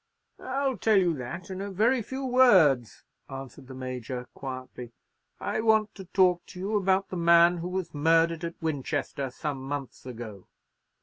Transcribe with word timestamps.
"I'll 0.39 0.77
tell 0.77 0.97
you 0.97 1.13
that 1.17 1.51
in 1.51 1.61
a 1.61 1.69
very 1.69 2.01
few 2.01 2.25
words," 2.25 3.03
answered 3.29 3.67
the 3.67 3.75
Major, 3.75 4.25
quietly; 4.33 4.93
"I 5.39 5.59
want 5.61 5.93
to 5.93 6.05
talk 6.05 6.43
to 6.47 6.59
you 6.59 6.75
about 6.75 7.09
the 7.09 7.17
man 7.17 7.57
who 7.57 7.69
was 7.69 7.93
murdered 7.93 8.43
at 8.43 8.59
Winchester 8.59 9.29
some 9.29 9.59
months 9.61 10.03
ago." 10.07 10.47